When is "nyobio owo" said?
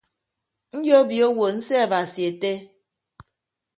0.81-1.45